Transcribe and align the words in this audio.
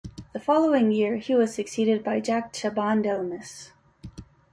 The 0.33 0.39
following 0.39 0.89
year 0.91 1.17
he 1.17 1.35
was 1.35 1.53
succeeded 1.53 2.03
by 2.03 2.21
Jacques 2.21 2.53
Chaban-Delmas. 2.53 3.69